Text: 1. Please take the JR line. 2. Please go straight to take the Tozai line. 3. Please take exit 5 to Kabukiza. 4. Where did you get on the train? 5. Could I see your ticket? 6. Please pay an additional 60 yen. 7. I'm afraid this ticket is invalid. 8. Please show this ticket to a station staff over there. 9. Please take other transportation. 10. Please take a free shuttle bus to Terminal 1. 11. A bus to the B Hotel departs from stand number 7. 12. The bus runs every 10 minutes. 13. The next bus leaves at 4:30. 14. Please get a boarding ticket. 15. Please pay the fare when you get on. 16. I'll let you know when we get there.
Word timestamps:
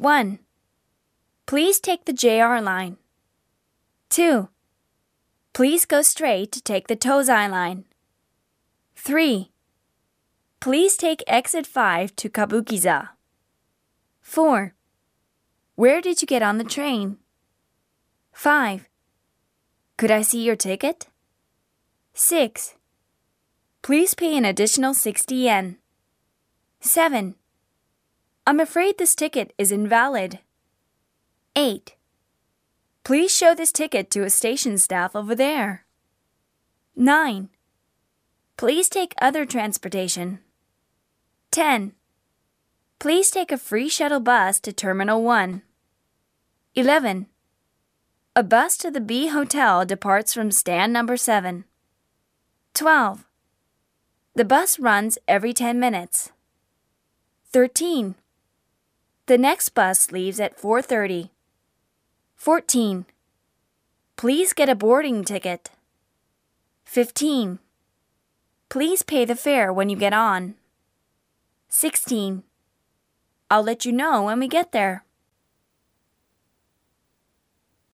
1. 0.00 0.38
Please 1.44 1.78
take 1.78 2.06
the 2.06 2.14
JR 2.14 2.58
line. 2.58 2.96
2. 4.08 4.48
Please 5.52 5.84
go 5.84 6.00
straight 6.00 6.50
to 6.52 6.62
take 6.62 6.88
the 6.88 6.96
Tozai 6.96 7.50
line. 7.50 7.84
3. 8.96 9.50
Please 10.58 10.96
take 10.96 11.22
exit 11.26 11.66
5 11.66 12.16
to 12.16 12.30
Kabukiza. 12.30 13.10
4. 14.22 14.74
Where 15.74 16.00
did 16.00 16.22
you 16.22 16.26
get 16.26 16.42
on 16.42 16.56
the 16.56 16.64
train? 16.64 17.18
5. 18.32 18.88
Could 19.98 20.10
I 20.10 20.22
see 20.22 20.42
your 20.42 20.56
ticket? 20.56 21.08
6. 22.14 22.74
Please 23.82 24.14
pay 24.14 24.34
an 24.38 24.46
additional 24.46 24.94
60 24.94 25.34
yen. 25.34 25.76
7. 26.80 27.34
I'm 28.46 28.60
afraid 28.60 28.98
this 28.98 29.14
ticket 29.14 29.52
is 29.58 29.70
invalid. 29.70 30.40
8. 31.56 31.94
Please 33.04 33.34
show 33.34 33.54
this 33.54 33.72
ticket 33.72 34.10
to 34.10 34.24
a 34.24 34.30
station 34.30 34.78
staff 34.78 35.14
over 35.14 35.34
there. 35.34 35.84
9. 36.96 37.48
Please 38.56 38.88
take 38.88 39.14
other 39.20 39.46
transportation. 39.46 40.40
10. 41.50 41.92
Please 42.98 43.30
take 43.30 43.50
a 43.50 43.58
free 43.58 43.88
shuttle 43.88 44.20
bus 44.20 44.60
to 44.60 44.72
Terminal 44.72 45.22
1. 45.22 45.62
11. 46.74 47.26
A 48.36 48.42
bus 48.42 48.76
to 48.76 48.90
the 48.90 49.00
B 49.00 49.28
Hotel 49.28 49.84
departs 49.84 50.34
from 50.34 50.50
stand 50.50 50.92
number 50.92 51.16
7. 51.16 51.64
12. 52.74 53.24
The 54.34 54.44
bus 54.44 54.78
runs 54.78 55.18
every 55.26 55.52
10 55.52 55.80
minutes. 55.80 56.30
13. 57.52 58.14
The 59.30 59.38
next 59.38 59.76
bus 59.76 60.10
leaves 60.10 60.40
at 60.40 60.58
4:30. 60.58 61.30
14. 62.34 63.06
Please 64.16 64.52
get 64.52 64.68
a 64.68 64.74
boarding 64.74 65.22
ticket. 65.22 65.70
15. 66.84 67.60
Please 68.68 69.04
pay 69.04 69.24
the 69.24 69.36
fare 69.36 69.72
when 69.72 69.88
you 69.88 69.94
get 69.94 70.12
on. 70.12 70.56
16. 71.68 72.42
I'll 73.48 73.62
let 73.62 73.84
you 73.84 73.92
know 73.92 74.24
when 74.24 74.40
we 74.40 74.48
get 74.48 74.72
there. 74.72 75.04